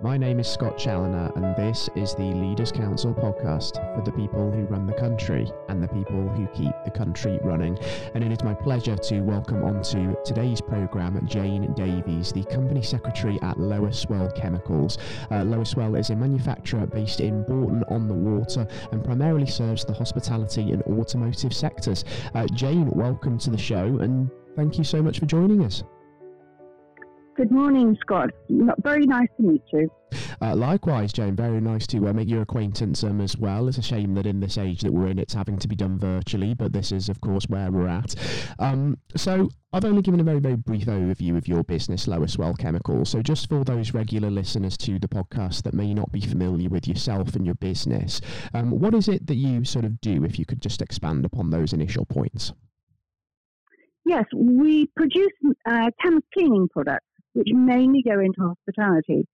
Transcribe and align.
My 0.00 0.16
name 0.16 0.38
is 0.38 0.46
Scott 0.46 0.78
Challoner, 0.78 1.32
and 1.34 1.56
this 1.56 1.90
is 1.96 2.14
the 2.14 2.22
Leaders 2.22 2.70
Council 2.70 3.12
podcast 3.12 3.74
for 3.96 4.02
the 4.04 4.12
people 4.12 4.48
who 4.48 4.62
run 4.66 4.86
the 4.86 4.92
country 4.92 5.50
and 5.68 5.82
the 5.82 5.88
people 5.88 6.28
who 6.28 6.46
keep 6.54 6.72
the 6.84 6.90
country 6.92 7.40
running. 7.42 7.76
And 8.14 8.22
it 8.22 8.30
is 8.30 8.44
my 8.44 8.54
pleasure 8.54 8.94
to 8.94 9.20
welcome 9.22 9.64
onto 9.64 10.14
today's 10.24 10.60
programme 10.60 11.20
Jayne 11.26 11.74
Davies, 11.74 12.30
the 12.30 12.44
company 12.44 12.80
secretary 12.80 13.42
at 13.42 13.58
Lower 13.58 13.90
Swell 13.90 14.30
Chemicals. 14.36 14.98
Uh, 15.32 15.44
is 15.96 16.10
a 16.10 16.14
manufacturer 16.14 16.86
based 16.86 17.18
in 17.18 17.42
Bourton 17.42 17.82
on 17.88 18.06
the 18.06 18.14
Water 18.14 18.68
and 18.92 19.02
primarily 19.02 19.46
serves 19.46 19.84
the 19.84 19.94
hospitality 19.94 20.70
and 20.70 20.82
automotive 20.84 21.52
sectors. 21.52 22.04
Uh, 22.36 22.46
Jayne, 22.54 22.88
welcome 22.90 23.36
to 23.38 23.50
the 23.50 23.58
show, 23.58 23.98
and 23.98 24.30
thank 24.54 24.78
you 24.78 24.84
so 24.84 25.02
much 25.02 25.18
for 25.18 25.26
joining 25.26 25.64
us. 25.64 25.82
Good 27.38 27.52
morning, 27.52 27.96
Scott. 28.00 28.30
Very 28.82 29.06
nice 29.06 29.28
to 29.36 29.44
meet 29.44 29.62
you. 29.72 29.88
Uh, 30.42 30.56
likewise, 30.56 31.12
Jayne, 31.12 31.36
very 31.36 31.60
nice 31.60 31.86
to 31.86 32.08
uh, 32.08 32.12
make 32.12 32.28
your 32.28 32.42
acquaintance 32.42 33.04
um, 33.04 33.20
as 33.20 33.38
well. 33.38 33.68
It's 33.68 33.78
a 33.78 33.82
shame 33.82 34.14
that 34.14 34.26
in 34.26 34.40
this 34.40 34.58
age 34.58 34.80
that 34.80 34.92
we're 34.92 35.06
in, 35.06 35.20
it's 35.20 35.34
having 35.34 35.56
to 35.60 35.68
be 35.68 35.76
done 35.76 36.00
virtually, 36.00 36.54
but 36.54 36.72
this 36.72 36.90
is, 36.90 37.08
of 37.08 37.20
course, 37.20 37.44
where 37.44 37.70
we're 37.70 37.86
at. 37.86 38.16
Um, 38.58 38.98
so, 39.14 39.50
I've 39.72 39.84
only 39.84 40.02
given 40.02 40.18
a 40.18 40.24
very, 40.24 40.40
very 40.40 40.56
brief 40.56 40.86
overview 40.86 41.36
of 41.36 41.46
your 41.46 41.62
business, 41.62 42.08
Lower 42.08 42.26
Swell 42.26 42.54
Chemicals. 42.54 43.10
So, 43.10 43.22
just 43.22 43.48
for 43.48 43.62
those 43.62 43.94
regular 43.94 44.30
listeners 44.30 44.76
to 44.78 44.98
the 44.98 45.06
podcast 45.06 45.62
that 45.62 45.74
may 45.74 45.94
not 45.94 46.10
be 46.10 46.20
familiar 46.20 46.68
with 46.68 46.88
yourself 46.88 47.36
and 47.36 47.46
your 47.46 47.54
business, 47.54 48.20
um, 48.52 48.72
what 48.72 48.94
is 48.94 49.06
it 49.06 49.28
that 49.28 49.36
you 49.36 49.64
sort 49.64 49.84
of 49.84 50.00
do 50.00 50.24
if 50.24 50.40
you 50.40 50.44
could 50.44 50.60
just 50.60 50.82
expand 50.82 51.24
upon 51.24 51.50
those 51.50 51.72
initial 51.72 52.04
points? 52.04 52.52
Yes, 54.04 54.24
we 54.34 54.86
produce 54.96 55.28
uh, 55.66 55.90
cleaning 56.32 56.68
products 56.72 57.04
which 57.38 57.48
mainly 57.52 58.02
go 58.02 58.18
into 58.18 58.40
hospitality. 58.40 59.24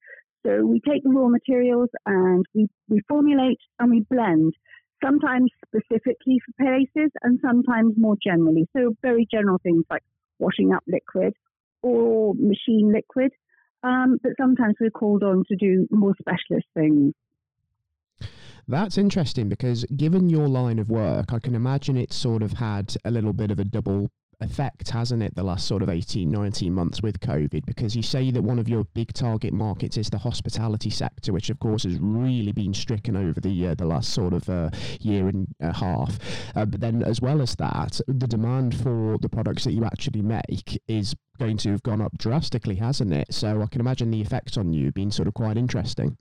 So 0.44 0.66
we 0.66 0.78
take 0.86 1.02
the 1.02 1.08
raw 1.08 1.28
materials 1.28 1.88
and 2.04 2.44
we, 2.54 2.68
we 2.86 3.00
formulate 3.08 3.58
and 3.78 3.90
we 3.90 4.04
blend, 4.10 4.52
sometimes 5.02 5.50
specifically 5.66 6.38
for 6.44 6.64
places 6.64 7.10
and 7.22 7.38
sometimes 7.40 7.94
more 7.96 8.16
generally. 8.22 8.68
So 8.76 8.94
very 9.00 9.26
general 9.30 9.58
things 9.62 9.84
like 9.88 10.02
washing 10.38 10.74
up 10.74 10.82
liquid 10.86 11.32
or 11.82 12.34
machine 12.34 12.92
liquid. 12.92 13.32
Um, 13.82 14.18
but 14.22 14.32
sometimes 14.38 14.74
we're 14.78 14.90
called 14.90 15.22
on 15.22 15.44
to 15.48 15.56
do 15.56 15.88
more 15.90 16.14
specialist 16.20 16.66
things. 16.74 17.14
That's 18.68 18.98
interesting 18.98 19.48
because 19.48 19.84
given 19.96 20.28
your 20.28 20.48
line 20.48 20.78
of 20.78 20.90
work, 20.90 21.32
I 21.32 21.38
can 21.38 21.54
imagine 21.54 21.96
it 21.96 22.12
sort 22.12 22.42
of 22.42 22.52
had 22.52 22.94
a 23.02 23.10
little 23.10 23.32
bit 23.32 23.50
of 23.50 23.58
a 23.58 23.64
double 23.64 24.10
effect, 24.44 24.90
hasn't 24.90 25.22
it, 25.22 25.34
the 25.34 25.42
last 25.42 25.66
sort 25.66 25.82
of 25.82 25.88
18, 25.88 26.30
19 26.30 26.72
months 26.72 27.02
with 27.02 27.20
COVID? 27.20 27.66
Because 27.66 27.96
you 27.96 28.02
say 28.02 28.30
that 28.30 28.42
one 28.42 28.58
of 28.58 28.68
your 28.68 28.84
big 28.94 29.12
target 29.12 29.52
markets 29.52 29.96
is 29.96 30.10
the 30.10 30.18
hospitality 30.18 30.90
sector, 30.90 31.32
which 31.32 31.50
of 31.50 31.58
course 31.58 31.84
has 31.84 31.98
really 31.98 32.52
been 32.52 32.74
stricken 32.74 33.16
over 33.16 33.40
the 33.40 33.68
uh, 33.68 33.74
the 33.74 33.84
last 33.84 34.12
sort 34.12 34.32
of 34.32 34.48
uh, 34.48 34.70
year 35.00 35.28
and 35.28 35.48
a 35.60 35.72
half. 35.72 36.18
Uh, 36.54 36.64
but 36.64 36.80
then, 36.80 37.02
as 37.02 37.20
well 37.20 37.42
as 37.42 37.56
that, 37.56 38.00
the 38.06 38.26
demand 38.26 38.74
for 38.74 39.18
the 39.18 39.28
products 39.28 39.64
that 39.64 39.72
you 39.72 39.84
actually 39.84 40.22
make 40.22 40.80
is 40.86 41.14
going 41.38 41.56
to 41.56 41.70
have 41.70 41.82
gone 41.82 42.00
up 42.00 42.16
drastically, 42.18 42.76
hasn't 42.76 43.12
it? 43.12 43.32
So 43.32 43.62
I 43.62 43.66
can 43.66 43.80
imagine 43.80 44.10
the 44.10 44.20
effect 44.20 44.56
on 44.56 44.72
you 44.72 44.92
being 44.92 45.10
sort 45.10 45.26
of 45.26 45.34
quite 45.34 45.56
interesting. 45.56 46.16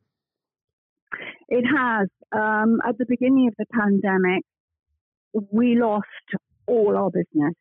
It 1.49 1.66
has. 1.66 2.07
Um, 2.31 2.79
at 2.88 2.97
the 2.97 3.05
beginning 3.07 3.47
of 3.47 3.53
the 3.59 3.66
pandemic, 3.71 4.44
we 5.51 5.75
lost 5.79 6.07
all 6.66 6.97
our 6.97 7.11
business 7.11 7.53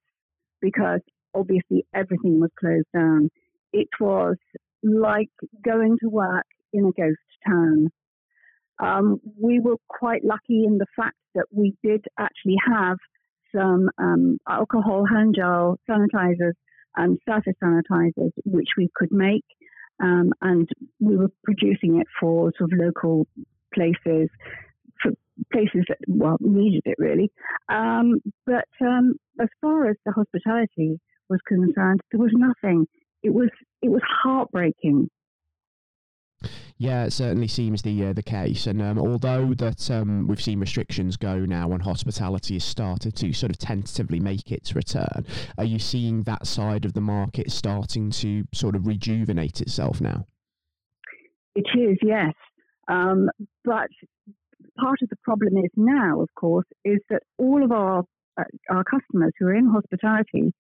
because 0.63 1.01
obviously 1.35 1.85
everything 1.95 2.41
was 2.41 2.51
closed 2.59 2.87
down. 2.95 3.29
It 3.73 3.89
was 4.01 4.37
like 4.83 5.29
going 5.63 5.99
to 6.03 6.09
work 6.09 6.47
in 6.73 6.87
a 6.87 6.93
ghost 6.93 7.19
town. 7.47 7.89
Um, 8.83 9.21
we 9.39 9.61
were 9.61 9.77
quite 9.89 10.25
lucky 10.25 10.65
in 10.65 10.79
the 10.79 10.87
fact 10.97 11.17
that 11.35 11.47
we 11.51 11.75
did 11.83 12.05
actually 12.19 12.57
have 12.67 12.97
some 13.55 13.91
um, 13.99 14.39
alcohol 14.49 15.05
hand 15.05 15.35
gel 15.37 15.79
sanitizers 15.89 16.55
and 16.97 17.19
surface 17.29 17.55
sanitizers, 17.63 18.33
which 18.45 18.69
we 18.77 18.89
could 18.95 19.13
make. 19.13 19.45
Um, 20.03 20.33
and 20.41 20.69
we 21.01 21.17
were 21.17 21.31
producing 21.45 22.01
it 22.01 22.07
for 22.19 22.53
sort 22.59 22.73
of 22.73 22.79
local 22.79 23.27
places 23.75 24.29
places 25.53 25.85
that 25.89 25.99
well 26.07 26.37
needed 26.41 26.83
it 26.85 26.97
really. 26.99 27.31
Um, 27.69 28.21
but 28.47 28.69
um, 28.81 29.15
as 29.41 29.49
far 29.61 29.89
as 29.89 29.97
the 30.05 30.13
hospitality 30.13 31.01
was 31.29 31.41
concerned, 31.47 32.01
there 32.11 32.21
was 32.21 32.33
nothing. 32.35 32.87
It 33.23 33.33
was 33.33 33.51
it 33.83 33.89
was 33.89 34.03
heartbreaking. 34.23 35.09
Yeah, 36.79 37.05
it 37.05 37.13
certainly 37.13 37.47
seems 37.47 37.83
the 37.83 38.07
uh, 38.07 38.13
the 38.13 38.23
case. 38.23 38.67
And 38.67 38.83
um, 38.83 38.99
although 38.99 39.55
that 39.55 39.89
um, 39.91 40.27
we've 40.27 40.43
seen 40.43 40.59
restrictions 40.59 41.17
go 41.17 41.39
now, 41.41 41.71
and 41.71 41.83
hospitality 41.83 42.55
has 42.55 42.65
started 42.65 43.15
to 43.17 43.33
sort 43.33 43.51
of 43.51 43.59
tentatively 43.59 44.19
make 44.19 44.51
its 44.51 44.75
return, 44.75 45.25
are 45.59 45.65
you 45.65 45.79
seeing 45.79 46.25
that 46.25 46.47
side 46.47 46.85
of 46.85 46.95
the 46.95 47.01
market 47.01 47.53
starting 47.53 48.11
to 48.11 48.45
sort 48.53 48.75
of 48.75 48.87
rejuvenate 48.87 49.61
itself 49.61 50.01
now? 50.01 50.27
It 51.55 51.67
is, 51.79 51.99
yes. 52.03 52.33
Um, 52.89 53.29
but 53.65 53.89
part 54.79 54.99
of 55.03 55.09
the 55.09 55.17
problem 55.23 55.57
is 55.57 55.71
now, 55.77 56.21
of 56.21 56.29
course, 56.35 56.67
is 56.85 56.99
that 57.11 57.23
all 57.39 57.65
of 57.65 57.73
our 57.73 58.05
uh, 58.39 58.45
our 58.71 58.85
customers 58.85 59.33
who 59.39 59.47
are 59.47 59.55
in 59.55 59.69
hospitality 59.69 60.53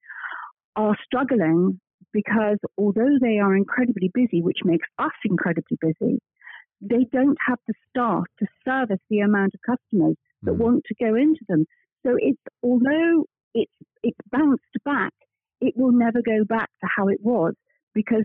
are 0.76 0.96
struggling 1.04 1.80
because 2.12 2.58
although 2.76 3.16
they 3.20 3.38
are 3.38 3.56
incredibly 3.56 4.10
busy, 4.12 4.42
which 4.42 4.58
makes 4.64 4.86
us 4.98 5.12
incredibly 5.24 5.78
busy, 5.80 6.18
they 6.80 7.06
don't 7.12 7.38
have 7.46 7.58
the 7.66 7.74
staff 7.88 8.24
to 8.38 8.46
service 8.64 9.00
the 9.08 9.20
amount 9.20 9.52
of 9.54 9.60
customers 9.64 10.16
that 10.42 10.52
mm. 10.52 10.58
want 10.58 10.82
to 10.86 10.94
go 11.02 11.14
into 11.14 11.40
them. 11.48 11.64
So 12.04 12.16
it's 12.18 12.40
although 12.62 13.24
it's 13.54 13.72
it's 14.02 14.18
bounced 14.30 14.62
back, 14.84 15.12
it 15.60 15.74
will 15.76 15.92
never 15.92 16.20
go 16.22 16.44
back 16.44 16.68
to 16.80 16.88
how 16.96 17.08
it 17.08 17.20
was 17.22 17.54
because 17.94 18.24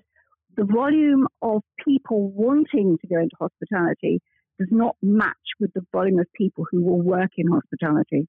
the 0.55 0.65
volume 0.65 1.27
of 1.41 1.61
people 1.85 2.31
wanting 2.31 2.97
to 2.99 3.07
go 3.07 3.19
into 3.19 3.35
hospitality 3.39 4.19
does 4.59 4.69
not 4.71 4.95
match 5.01 5.35
with 5.59 5.71
the 5.73 5.85
volume 5.91 6.19
of 6.19 6.27
people 6.33 6.65
who 6.71 6.83
will 6.83 7.01
work 7.01 7.31
in 7.37 7.47
hospitality. 7.47 8.27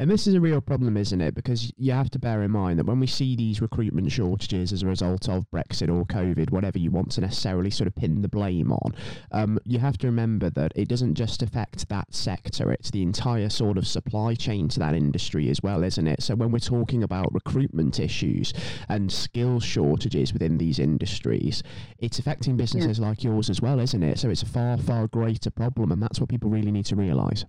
And 0.00 0.08
this 0.08 0.28
is 0.28 0.34
a 0.34 0.40
real 0.40 0.60
problem, 0.60 0.96
isn't 0.96 1.20
it? 1.20 1.34
Because 1.34 1.72
you 1.76 1.90
have 1.90 2.08
to 2.10 2.20
bear 2.20 2.42
in 2.42 2.52
mind 2.52 2.78
that 2.78 2.86
when 2.86 3.00
we 3.00 3.08
see 3.08 3.34
these 3.34 3.60
recruitment 3.60 4.12
shortages 4.12 4.72
as 4.72 4.84
a 4.84 4.86
result 4.86 5.28
of 5.28 5.50
Brexit 5.50 5.92
or 5.92 6.04
COVID, 6.04 6.52
whatever 6.52 6.78
you 6.78 6.92
want 6.92 7.10
to 7.12 7.20
necessarily 7.20 7.68
sort 7.70 7.88
of 7.88 7.96
pin 7.96 8.22
the 8.22 8.28
blame 8.28 8.70
on, 8.70 8.94
um, 9.32 9.58
you 9.64 9.80
have 9.80 9.98
to 9.98 10.06
remember 10.06 10.50
that 10.50 10.72
it 10.76 10.86
doesn't 10.88 11.16
just 11.16 11.42
affect 11.42 11.88
that 11.88 12.14
sector, 12.14 12.70
it's 12.70 12.92
the 12.92 13.02
entire 13.02 13.48
sort 13.48 13.76
of 13.76 13.88
supply 13.88 14.36
chain 14.36 14.68
to 14.68 14.78
that 14.78 14.94
industry 14.94 15.50
as 15.50 15.60
well, 15.64 15.82
isn't 15.82 16.06
it? 16.06 16.22
So 16.22 16.36
when 16.36 16.52
we're 16.52 16.60
talking 16.60 17.02
about 17.02 17.34
recruitment 17.34 17.98
issues 17.98 18.54
and 18.88 19.10
skill 19.10 19.58
shortages 19.58 20.32
within 20.32 20.58
these 20.58 20.78
industries, 20.78 21.64
it's 21.98 22.20
affecting 22.20 22.56
businesses 22.56 23.00
yeah. 23.00 23.08
like 23.08 23.24
yours 23.24 23.50
as 23.50 23.60
well, 23.60 23.80
isn't 23.80 24.02
it? 24.04 24.20
So 24.20 24.30
it's 24.30 24.44
a 24.44 24.46
far, 24.46 24.78
far 24.78 25.08
greater 25.08 25.50
problem, 25.50 25.90
and 25.90 26.00
that's 26.00 26.20
what 26.20 26.28
people 26.28 26.50
really 26.50 26.70
need 26.70 26.86
to 26.86 26.96
realise. 26.96 27.44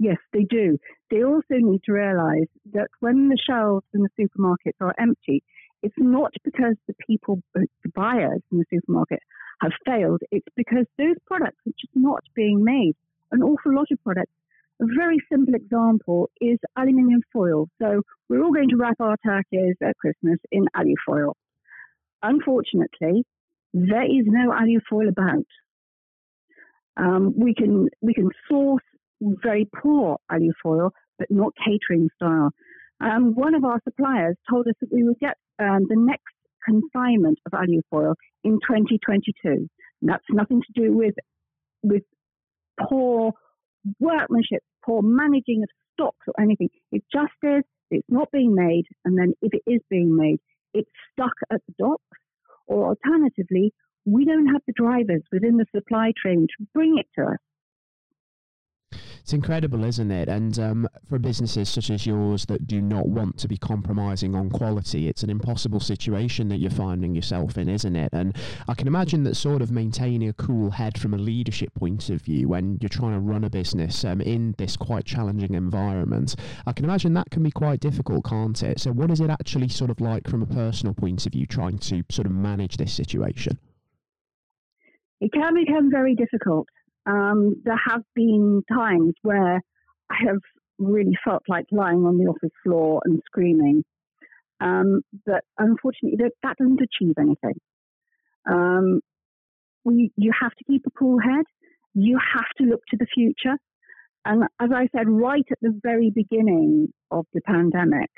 Yes, 0.00 0.16
they 0.32 0.44
do. 0.44 0.78
They 1.10 1.24
also 1.24 1.56
need 1.56 1.82
to 1.84 1.92
realize 1.92 2.48
that 2.72 2.88
when 3.00 3.28
the 3.28 3.38
shelves 3.48 3.86
in 3.94 4.02
the 4.02 4.10
supermarkets 4.18 4.80
are 4.80 4.94
empty, 4.98 5.42
it's 5.82 5.94
not 5.96 6.32
because 6.44 6.74
the 6.86 6.94
people, 7.06 7.40
uh, 7.56 7.60
the 7.82 7.90
buyers 7.94 8.42
in 8.52 8.58
the 8.58 8.64
supermarket 8.70 9.20
have 9.60 9.72
failed. 9.86 10.20
It's 10.30 10.46
because 10.56 10.86
those 10.98 11.16
products 11.26 11.58
are 11.66 11.72
just 11.80 11.94
not 11.94 12.22
being 12.34 12.62
made. 12.64 12.94
An 13.30 13.42
awful 13.42 13.74
lot 13.74 13.86
of 13.90 14.02
products. 14.02 14.32
A 14.80 14.86
very 14.96 15.18
simple 15.30 15.54
example 15.54 16.30
is 16.40 16.58
aluminium 16.76 17.22
foil. 17.32 17.68
So 17.80 18.02
we're 18.28 18.42
all 18.42 18.52
going 18.52 18.68
to 18.68 18.76
wrap 18.76 19.00
our 19.00 19.16
turkeys 19.24 19.76
at 19.82 19.96
Christmas 19.96 20.38
in 20.52 20.66
alufoil. 20.76 21.34
Unfortunately, 22.22 23.24
there 23.72 24.04
is 24.04 24.24
no 24.26 24.50
alufoil 24.50 25.08
about. 25.08 25.46
Um, 26.96 27.34
we 27.36 27.54
can 27.54 27.88
we 28.00 28.14
can 28.14 28.30
source 28.48 28.82
very 29.20 29.68
poor 29.82 30.18
alufoil, 30.30 30.90
but 31.18 31.30
not 31.30 31.52
catering 31.64 32.08
style. 32.16 32.50
Um, 33.00 33.34
one 33.34 33.54
of 33.54 33.64
our 33.64 33.80
suppliers 33.84 34.36
told 34.50 34.66
us 34.66 34.74
that 34.80 34.92
we 34.92 35.04
would 35.04 35.18
get 35.20 35.36
um, 35.58 35.86
the 35.88 35.96
next 35.96 36.34
consignment 36.64 37.38
of 37.46 37.52
alufoil 37.52 38.14
in 38.44 38.58
2022. 38.66 39.32
And 39.44 39.68
that's 40.02 40.24
nothing 40.30 40.62
to 40.62 40.80
do 40.80 40.96
with 40.96 41.14
with 41.82 42.02
poor 42.88 43.32
workmanship, 44.00 44.62
poor 44.84 45.02
managing 45.02 45.62
of 45.62 45.68
stocks 45.94 46.26
or 46.26 46.42
anything. 46.42 46.68
It 46.92 47.04
just 47.12 47.32
is 47.42 47.64
it's 47.90 48.06
not 48.08 48.30
being 48.32 48.54
made, 48.54 48.84
and 49.04 49.16
then 49.18 49.32
if 49.40 49.52
it 49.54 49.70
is 49.70 49.80
being 49.88 50.14
made, 50.14 50.38
it's 50.74 50.90
stuck 51.12 51.32
at 51.50 51.60
the 51.66 51.74
docks, 51.78 52.18
or 52.66 52.88
alternatively, 52.88 53.72
we 54.04 54.24
don't 54.24 54.48
have 54.48 54.60
the 54.66 54.74
drivers 54.76 55.22
within 55.32 55.56
the 55.56 55.64
supply 55.74 56.12
chain 56.22 56.46
to 56.58 56.66
bring 56.74 56.98
it 56.98 57.06
to 57.18 57.26
us. 57.26 57.38
It's 59.28 59.34
incredible, 59.34 59.84
isn't 59.84 60.10
it? 60.10 60.26
And 60.26 60.58
um, 60.58 60.88
for 61.06 61.18
businesses 61.18 61.68
such 61.68 61.90
as 61.90 62.06
yours 62.06 62.46
that 62.46 62.66
do 62.66 62.80
not 62.80 63.08
want 63.08 63.36
to 63.40 63.46
be 63.46 63.58
compromising 63.58 64.34
on 64.34 64.48
quality, 64.48 65.06
it's 65.06 65.22
an 65.22 65.28
impossible 65.28 65.80
situation 65.80 66.48
that 66.48 66.60
you're 66.60 66.70
finding 66.70 67.14
yourself 67.14 67.58
in, 67.58 67.68
isn't 67.68 67.94
it? 67.94 68.08
And 68.14 68.34
I 68.68 68.72
can 68.72 68.86
imagine 68.86 69.24
that 69.24 69.34
sort 69.34 69.60
of 69.60 69.70
maintaining 69.70 70.30
a 70.30 70.32
cool 70.32 70.70
head 70.70 70.98
from 70.98 71.12
a 71.12 71.18
leadership 71.18 71.74
point 71.74 72.08
of 72.08 72.22
view 72.22 72.48
when 72.48 72.78
you're 72.80 72.88
trying 72.88 73.12
to 73.12 73.20
run 73.20 73.44
a 73.44 73.50
business 73.50 74.02
um, 74.02 74.22
in 74.22 74.54
this 74.56 74.78
quite 74.78 75.04
challenging 75.04 75.52
environment, 75.52 76.34
I 76.66 76.72
can 76.72 76.86
imagine 76.86 77.12
that 77.12 77.30
can 77.30 77.42
be 77.42 77.50
quite 77.50 77.80
difficult, 77.80 78.24
can't 78.24 78.62
it? 78.62 78.80
So, 78.80 78.92
what 78.92 79.10
is 79.10 79.20
it 79.20 79.28
actually 79.28 79.68
sort 79.68 79.90
of 79.90 80.00
like 80.00 80.26
from 80.26 80.40
a 80.40 80.46
personal 80.46 80.94
point 80.94 81.26
of 81.26 81.32
view, 81.34 81.44
trying 81.44 81.76
to 81.80 82.02
sort 82.08 82.24
of 82.24 82.32
manage 82.32 82.78
this 82.78 82.94
situation? 82.94 83.58
It 85.20 85.32
can 85.32 85.52
become 85.52 85.90
very 85.90 86.14
difficult 86.14 86.66
um, 87.08 87.54
there 87.64 87.80
have 87.88 88.02
been 88.14 88.62
times 88.70 89.14
where 89.22 89.62
I 90.10 90.16
have 90.26 90.40
really 90.78 91.16
felt 91.24 91.42
like 91.48 91.66
lying 91.72 92.04
on 92.04 92.18
the 92.18 92.26
office 92.26 92.54
floor 92.62 93.00
and 93.04 93.20
screaming. 93.26 93.82
Um, 94.60 95.02
but 95.24 95.44
unfortunately, 95.58 96.18
that, 96.18 96.32
that 96.42 96.56
doesn't 96.58 96.80
achieve 96.80 97.14
anything. 97.18 97.58
Um, 98.50 99.00
we, 99.84 100.10
you 100.16 100.32
have 100.40 100.52
to 100.52 100.64
keep 100.64 100.82
a 100.86 100.98
cool 100.98 101.18
head. 101.18 101.44
You 101.94 102.18
have 102.34 102.48
to 102.58 102.64
look 102.64 102.82
to 102.90 102.96
the 102.96 103.06
future. 103.06 103.56
And 104.24 104.44
as 104.60 104.70
I 104.74 104.88
said 104.94 105.08
right 105.08 105.44
at 105.50 105.58
the 105.62 105.78
very 105.82 106.10
beginning 106.14 106.88
of 107.10 107.24
the 107.32 107.40
pandemic, 107.46 108.10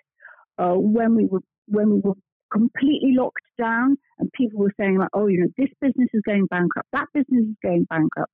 uh, 0.58 0.74
when 0.74 1.14
we 1.14 1.26
were 1.26 1.40
when 1.66 1.90
we 1.90 2.00
were 2.00 2.14
completely 2.52 3.14
locked 3.14 3.44
down 3.56 3.96
and 4.18 4.28
people 4.32 4.58
were 4.58 4.72
saying 4.78 4.98
like, 4.98 5.10
oh, 5.14 5.28
you 5.28 5.40
know, 5.40 5.48
this 5.56 5.68
business 5.80 6.08
is 6.12 6.22
going 6.26 6.46
bankrupt, 6.46 6.88
that 6.92 7.06
business 7.14 7.44
is 7.44 7.56
going 7.62 7.84
bankrupt. 7.88 8.32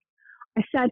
I 0.59 0.63
said, 0.75 0.91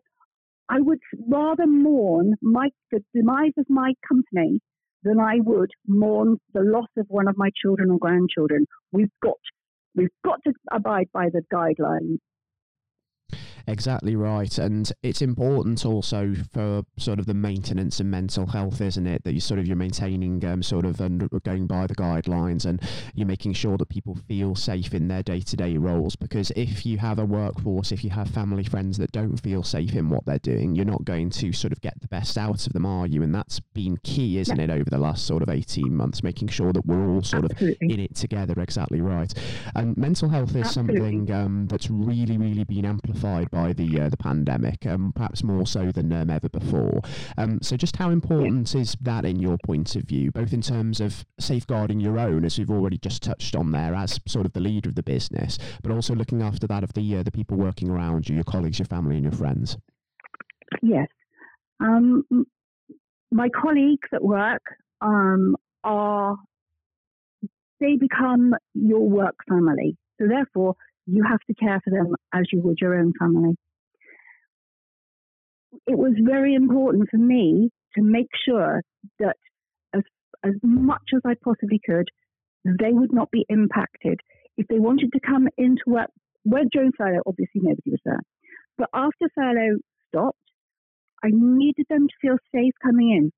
I 0.69 0.81
would 0.81 1.01
rather 1.29 1.67
mourn 1.67 2.35
my, 2.43 2.71
the 2.91 3.01
demise 3.15 3.53
of 3.59 3.67
my 3.69 3.93
company 4.09 4.61
than 5.03 5.21
I 5.21 5.37
would 5.41 5.71
mourn 5.87 6.39
the 6.55 6.63
loss 6.63 6.89
of 6.97 7.07
one 7.09 7.29
of 7.29 7.37
my 7.37 7.51
children 7.63 7.91
or 7.91 7.99
grandchildren. 7.99 8.67
We've 8.93 9.13
got, 9.23 9.39
we've 9.95 10.09
got 10.25 10.41
to 10.47 10.53
abide 10.73 11.09
by 11.13 11.29
the 11.31 11.43
guidelines. 11.53 12.19
Exactly 13.67 14.15
right. 14.15 14.59
And 14.59 14.93
it's 15.03 15.23
important 15.23 15.87
also 15.87 16.35
for 16.53 16.83
sort 16.99 17.19
of 17.19 17.27
the 17.27 17.35
maintenance 17.35 17.99
and 17.99 18.11
mental 18.11 18.47
health, 18.47 18.81
isn't 18.81 19.07
it? 19.07 19.25
That 19.25 19.33
you 19.33 19.41
sort 19.41 19.59
of 19.59 19.67
you're 19.67 19.77
maintaining 19.77 20.45
um, 20.45 20.63
sort 20.63 20.85
of 20.85 21.01
and 21.01 21.29
going 21.45 21.67
by 21.67 21.87
the 21.87 21.95
guidelines 21.95 22.67
and 22.67 22.83
you're 23.15 23.27
making 23.27 23.55
sure 23.55 23.79
that 23.79 23.89
people 23.89 24.17
feel 24.29 24.55
safe 24.55 24.93
in 24.93 25.09
their 25.09 25.23
day 25.23 25.41
to 25.41 25.57
day 25.57 25.77
roles. 25.79 26.15
Because 26.15 26.51
if 26.57 26.85
you 26.85 26.99
have 26.99 27.19
a 27.19 27.25
workforce, 27.25 27.91
if 27.91 28.05
you 28.05 28.11
have 28.11 28.29
family 28.29 28.65
friends 28.65 28.99
that 28.99 29.13
don't 29.13 29.39
feel 29.39 29.63
safe 29.63 29.95
in 29.95 30.11
what 30.11 30.27
they're 30.27 30.39
doing, 30.39 30.75
you're 30.75 30.85
not 30.85 31.05
going 31.05 31.31
to 31.31 31.53
sort 31.53 31.73
of 31.73 31.81
get 31.81 31.99
the 32.01 32.09
best 32.09 32.37
out 32.37 32.67
of 32.67 32.73
them, 32.75 32.85
are 32.85 33.07
you? 33.07 33.23
And 33.23 33.35
that's 33.35 33.61
been 33.61 33.97
key, 34.03 34.39
isn't 34.39 34.59
yeah. 34.59 34.65
it, 34.65 34.71
over 34.71 34.91
the 34.91 34.99
last 34.99 35.27
sort 35.27 35.43
of 35.43 35.49
18 35.49 35.95
months, 35.95 36.23
making 36.23 36.49
sure 36.49 36.73
that 36.73 36.85
we're 36.85 37.09
all 37.09 37.23
sort 37.23 37.45
Absolutely. 37.45 37.87
of 37.87 37.93
in 37.93 38.01
it 38.01 38.15
together. 38.15 38.55
Exactly 38.61 39.01
right. 39.01 39.33
And 39.75 39.97
mental 39.97 40.29
health 40.29 40.51
is 40.51 40.67
Absolutely. 40.67 40.97
something 40.97 41.33
um, 41.33 41.67
that's 41.69 41.89
really, 41.91 42.37
really 42.37 42.65
been 42.65 42.85
amplified 42.85 43.51
by 43.55 43.73
the 43.73 44.01
uh, 44.01 44.09
the 44.09 44.17
pandemic, 44.17 44.85
um, 44.85 45.13
perhaps 45.15 45.45
more 45.45 45.67
so 45.67 45.93
than 45.93 46.13
um, 46.13 46.29
ever 46.29 46.49
before. 46.49 47.01
Um, 47.39 47.61
so, 47.63 47.77
just 47.77 47.97
how 47.97 48.11
important 48.11 48.75
is 48.75 48.97
that 49.01 49.25
in 49.25 49.39
your 49.39 49.57
point 49.65 49.95
of 49.95 50.03
view, 50.03 50.33
both 50.33 50.53
in 50.53 50.61
terms 50.61 51.01
of 51.01 51.25
safeguarding 51.39 52.01
your 52.01 52.19
own, 52.19 52.45
as 52.45 52.59
we've 52.59 52.71
already 52.71 52.99
just 52.99 53.23
touched 53.23 53.55
on 53.55 53.71
there, 53.71 53.95
as 53.95 54.19
sort 54.27 54.45
of 54.45 54.53
the 54.53 54.61
leader 54.61 54.89
of 54.89 54.97
the 54.97 55.03
business, 55.03 55.59
but 55.83 55.93
also 55.93 56.15
looking 56.15 56.43
after 56.43 56.67
that 56.67 56.83
of 56.83 56.93
the 56.95 57.17
uh, 57.17 57.23
the 57.23 57.31
people 57.31 57.57
working 57.57 57.89
around 57.89 58.29
you, 58.29 58.35
your 58.35 58.45
colleagues, 58.45 58.79
your 58.79 58.87
family, 58.87 59.15
and 59.15 59.25
your 59.25 59.33
friends. 59.33 59.79
Yes, 60.83 61.07
um, 61.81 62.25
my 63.31 63.49
colleagues 63.49 64.09
at 64.13 64.23
work 64.23 64.63
um, 65.01 65.57
are 65.85 66.37
they 67.81 67.97
become 67.97 68.55
your 68.75 69.09
work 69.09 69.37
family. 69.49 69.97
So 70.21 70.27
therefore, 70.29 70.75
you 71.07 71.25
have 71.29 71.41
to 71.47 71.55
care 71.55 71.81
for 71.85 71.91
them 71.91 72.15
as 72.33 72.45
you 72.53 72.61
would 72.63 72.79
your 72.81 72.99
own 72.99 73.13
family. 73.19 73.55
It 75.87 75.99
was 75.99 76.15
very 76.21 76.55
important 76.55 77.09
for 77.11 77.19
me 77.19 77.71
to 77.97 78.03
make 78.03 78.29
sure 78.47 78.83
that 79.19 79.37
as, 79.95 80.03
as 80.45 80.55
much 80.63 81.03
as 81.15 81.21
I 81.27 81.35
possibly 81.43 81.81
could, 81.85 82.09
they 82.65 82.93
would 82.93 83.13
not 83.13 83.31
be 83.31 83.45
impacted. 83.49 84.21
If 84.57 84.67
they 84.69 84.79
wanted 84.79 85.11
to 85.13 85.21
come 85.21 85.49
into 85.59 85.83
work, 85.87 86.11
well, 86.45 86.65
during 86.71 86.93
furlough, 86.97 87.23
obviously 87.27 87.61
nobody 87.63 87.91
was 87.91 88.01
there. 88.05 88.21
But 88.79 88.89
after 88.95 89.29
furlough 89.35 89.79
stopped, 90.09 90.39
I 91.23 91.29
needed 91.33 91.87
them 91.89 92.07
to 92.09 92.15
feel 92.21 92.37
safe 92.55 92.73
coming 92.83 93.11
in. 93.11 93.33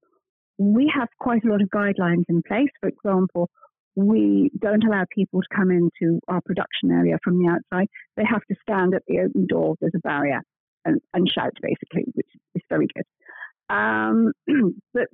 We 0.59 0.91
have 0.95 1.09
quite 1.21 1.45
a 1.45 1.49
lot 1.49 1.63
of 1.63 1.69
guidelines 1.69 2.25
in 2.29 2.43
place. 2.47 2.71
For 2.81 2.89
example, 2.89 3.51
we 3.97 4.51
don't 4.61 4.85
allow 4.85 5.05
people 5.11 5.41
to 5.41 5.57
come 5.57 5.71
into 5.71 6.21
our 6.29 6.43
production 6.43 6.91
area 6.91 7.19
from 7.25 7.39
the 7.39 7.49
outside. 7.49 7.89
They 8.17 8.25
have 8.31 8.45
to 8.49 8.55
stand 8.63 8.95
at 8.95 9.03
the 9.09 9.21
open 9.21 9.47
door. 9.47 9.77
There's 9.81 9.95
a 9.97 10.01
barrier 10.01 10.43
and, 10.85 11.01
and 11.15 11.27
shout, 11.29 11.55
basically, 11.63 12.05
which 12.15 12.27
is 12.55 12.63
very 12.69 12.89
good. 12.95 13.75
Um, 13.75 14.33
but 14.95 15.09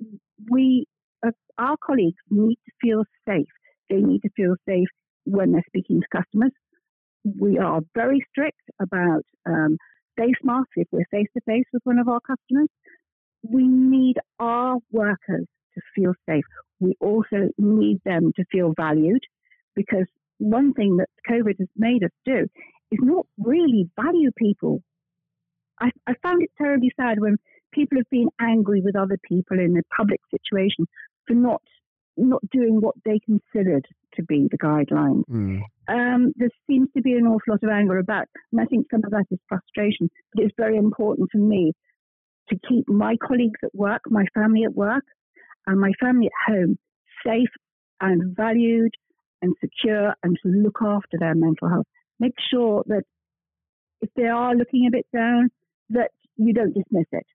we, 0.51 0.85
uh, 1.25 1.31
our 1.57 1.77
colleagues 1.83 2.21
need 2.29 2.57
to 2.65 2.71
feel 2.81 3.03
safe. 3.27 3.47
They 3.89 3.97
need 3.97 4.21
to 4.23 4.29
feel 4.35 4.55
safe 4.67 4.89
when 5.23 5.53
they're 5.53 5.63
speaking 5.67 6.01
to 6.01 6.21
customers. 6.21 6.51
We 7.23 7.57
are 7.59 7.79
very 7.95 8.25
strict 8.31 8.61
about 8.81 9.23
um, 9.45 9.77
face 10.17 10.35
masks 10.43 10.73
if 10.75 10.89
we're 10.91 11.05
face 11.09 11.27
to 11.35 11.41
face 11.45 11.65
with 11.71 11.81
one 11.85 11.99
of 11.99 12.09
our 12.09 12.19
customers. 12.19 12.67
We 13.43 13.65
need 13.65 14.15
our 14.39 14.77
workers 14.91 15.47
to 15.75 15.81
feel 15.95 16.13
safe 16.27 16.45
we 16.83 16.95
also 16.99 17.49
need 17.57 17.99
them 18.05 18.31
to 18.35 18.43
feel 18.51 18.73
valued 18.75 19.21
because 19.75 20.05
one 20.37 20.73
thing 20.73 20.97
that 20.97 21.07
COVID 21.29 21.57
has 21.59 21.69
made 21.77 22.03
us 22.03 22.11
do 22.25 22.47
is 22.91 22.99
not 23.01 23.25
really 23.37 23.89
value 23.99 24.31
people. 24.37 24.83
I, 25.79 25.89
I 26.05 26.13
found 26.21 26.43
it 26.43 26.51
terribly 26.57 26.91
sad 26.99 27.19
when 27.19 27.37
people 27.73 27.97
have 27.97 28.09
been 28.11 28.29
angry 28.39 28.81
with 28.81 28.95
other 28.95 29.17
people 29.27 29.59
in 29.59 29.77
a 29.77 29.95
public 29.95 30.19
situation 30.29 30.85
for 31.27 31.33
not 31.33 31.61
not 32.15 32.41
doing 32.51 32.79
what 32.79 32.93
they 33.05 33.19
considered 33.25 33.87
to 34.13 34.21
be 34.21 34.47
the 34.51 34.57
guidelines. 34.59 35.23
Mm. 35.31 35.61
Um, 35.87 36.31
there 36.35 36.51
seems 36.69 36.87
to 36.95 37.01
be 37.01 37.13
an 37.13 37.25
awful 37.25 37.41
lot 37.47 37.63
of 37.63 37.69
anger 37.71 37.97
about, 37.97 38.27
and 38.51 38.61
I 38.61 38.65
think 38.65 38.85
some 38.91 39.01
of 39.03 39.09
that 39.09 39.25
is 39.31 39.39
frustration. 39.49 40.11
But 40.35 40.43
it's 40.43 40.53
very 40.55 40.77
important 40.77 41.29
for 41.31 41.39
me 41.39 41.73
to 42.49 42.59
keep 42.69 42.87
my 42.87 43.15
colleagues 43.25 43.59
at 43.63 43.73
work, 43.73 44.01
my 44.11 44.25
family 44.35 44.63
at 44.63 44.75
work, 44.75 45.03
and 45.67 45.79
my 45.79 45.91
family 45.99 46.27
at 46.27 46.53
home 46.53 46.77
safe 47.25 47.49
and 48.01 48.35
valued 48.35 48.91
and 49.41 49.55
secure 49.61 50.15
and 50.23 50.37
to 50.43 50.49
look 50.49 50.79
after 50.81 51.17
their 51.19 51.35
mental 51.35 51.69
health. 51.69 51.87
Make 52.19 52.35
sure 52.51 52.83
that 52.87 53.03
if 54.01 54.09
they 54.15 54.27
are 54.27 54.55
looking 54.55 54.87
a 54.87 54.91
bit 54.91 55.05
down, 55.13 55.49
that 55.89 56.11
you 56.37 56.53
don't 56.53 56.73
dismiss 56.73 57.07
it. 57.11 57.25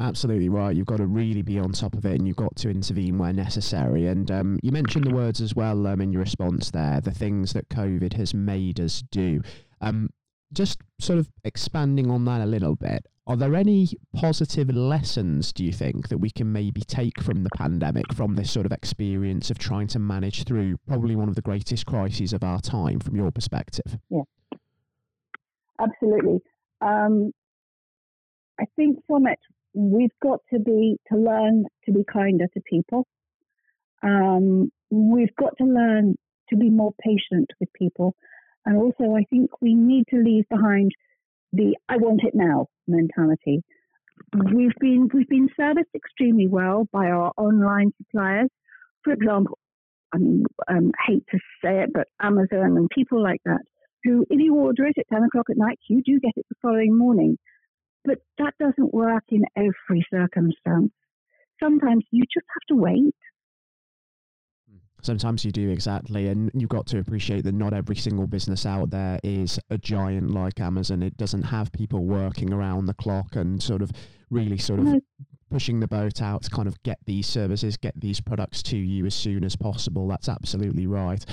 Absolutely 0.00 0.48
right. 0.48 0.76
You've 0.76 0.86
got 0.86 0.98
to 0.98 1.06
really 1.06 1.42
be 1.42 1.58
on 1.58 1.72
top 1.72 1.94
of 1.94 2.06
it, 2.06 2.14
and 2.14 2.26
you've 2.26 2.36
got 2.36 2.54
to 2.56 2.70
intervene 2.70 3.18
where 3.18 3.32
necessary. 3.32 4.06
And 4.06 4.30
um, 4.30 4.60
you 4.62 4.70
mentioned 4.70 5.04
the 5.04 5.14
words 5.14 5.40
as 5.40 5.56
well 5.56 5.86
um, 5.88 6.00
in 6.00 6.12
your 6.12 6.22
response 6.22 6.70
there, 6.70 7.00
the 7.00 7.10
things 7.10 7.52
that 7.54 7.68
COVID 7.68 8.12
has 8.12 8.32
made 8.32 8.78
us 8.78 9.02
do. 9.10 9.42
Um, 9.80 10.10
just 10.52 10.78
sort 11.00 11.18
of 11.18 11.28
expanding 11.42 12.10
on 12.10 12.24
that 12.26 12.40
a 12.40 12.46
little 12.46 12.76
bit, 12.76 13.06
are 13.28 13.36
there 13.36 13.54
any 13.54 13.88
positive 14.14 14.70
lessons, 14.74 15.52
do 15.52 15.62
you 15.62 15.72
think, 15.72 16.08
that 16.08 16.16
we 16.16 16.30
can 16.30 16.50
maybe 16.50 16.80
take 16.80 17.20
from 17.22 17.44
the 17.44 17.50
pandemic, 17.50 18.10
from 18.14 18.36
this 18.36 18.50
sort 18.50 18.64
of 18.64 18.72
experience 18.72 19.50
of 19.50 19.58
trying 19.58 19.86
to 19.88 19.98
manage 19.98 20.44
through 20.44 20.78
probably 20.86 21.14
one 21.14 21.28
of 21.28 21.34
the 21.34 21.42
greatest 21.42 21.84
crises 21.84 22.32
of 22.32 22.42
our 22.42 22.58
time, 22.58 22.98
from 22.98 23.14
your 23.14 23.30
perspective? 23.30 23.98
Yeah, 24.08 24.22
absolutely. 25.78 26.38
Um, 26.80 27.32
I 28.58 28.64
think 28.76 28.98
from 29.06 29.26
it, 29.26 29.38
we've 29.74 30.18
got 30.22 30.40
to 30.54 30.58
be 30.58 30.96
to 31.12 31.18
learn 31.18 31.64
to 31.84 31.92
be 31.92 32.04
kinder 32.10 32.46
to 32.54 32.60
people. 32.62 33.06
Um, 34.02 34.72
we've 34.90 35.36
got 35.36 35.54
to 35.58 35.64
learn 35.64 36.16
to 36.48 36.56
be 36.56 36.70
more 36.70 36.94
patient 37.04 37.50
with 37.60 37.68
people, 37.74 38.14
and 38.64 38.78
also 38.78 39.14
I 39.14 39.24
think 39.28 39.50
we 39.60 39.74
need 39.74 40.04
to 40.08 40.16
leave 40.16 40.48
behind 40.48 40.92
the 41.52 41.76
"I 41.88 41.96
want 41.96 42.22
it 42.24 42.34
now" 42.34 42.66
mentality. 42.86 43.62
We've 44.52 44.74
been 44.80 45.08
we've 45.12 45.28
been 45.28 45.48
serviced 45.56 45.94
extremely 45.94 46.48
well 46.48 46.88
by 46.92 47.06
our 47.06 47.32
online 47.36 47.92
suppliers. 47.98 48.50
For 49.04 49.12
example, 49.12 49.58
I 50.12 50.18
mean, 50.18 50.44
um, 50.68 50.92
hate 51.06 51.24
to 51.30 51.38
say 51.62 51.82
it, 51.82 51.90
but 51.92 52.08
Amazon 52.20 52.76
and 52.76 52.88
people 52.90 53.22
like 53.22 53.40
that, 53.44 53.60
who, 54.04 54.24
if 54.30 54.40
you 54.40 54.54
order 54.54 54.86
it 54.86 54.96
at 54.98 55.08
10 55.12 55.24
o'clock 55.24 55.46
at 55.50 55.56
night, 55.56 55.78
you 55.88 56.02
do 56.02 56.18
get 56.20 56.32
it 56.36 56.46
the 56.48 56.56
following 56.62 56.96
morning. 56.96 57.36
But 58.04 58.18
that 58.38 58.54
doesn't 58.58 58.94
work 58.94 59.24
in 59.28 59.44
every 59.56 60.06
circumstance. 60.10 60.92
Sometimes 61.62 62.04
you 62.10 62.22
just 62.32 62.46
have 62.54 62.76
to 62.76 62.80
wait. 62.80 63.14
Sometimes 65.02 65.44
you 65.44 65.52
do 65.52 65.70
exactly, 65.70 66.26
and 66.28 66.50
you've 66.54 66.68
got 66.68 66.86
to 66.88 66.98
appreciate 66.98 67.44
that 67.44 67.54
not 67.54 67.72
every 67.72 67.96
single 67.96 68.26
business 68.26 68.66
out 68.66 68.90
there 68.90 69.20
is 69.22 69.58
a 69.70 69.78
giant 69.78 70.32
like 70.32 70.60
Amazon. 70.60 71.02
It 71.02 71.16
doesn't 71.16 71.44
have 71.44 71.70
people 71.72 72.04
working 72.04 72.52
around 72.52 72.86
the 72.86 72.94
clock 72.94 73.36
and 73.36 73.62
sort 73.62 73.80
of 73.80 73.92
really 74.30 74.58
sort 74.58 74.80
of 74.80 75.00
pushing 75.50 75.80
the 75.80 75.88
boat 75.88 76.20
out 76.22 76.42
to 76.42 76.50
kind 76.50 76.68
of 76.68 76.82
get 76.82 76.98
these 77.06 77.26
services, 77.26 77.76
get 77.76 77.98
these 78.00 78.20
products 78.20 78.62
to 78.64 78.76
you 78.76 79.06
as 79.06 79.14
soon 79.14 79.44
as 79.44 79.56
possible. 79.56 80.08
That's 80.08 80.28
absolutely 80.28 80.86
right. 80.86 81.24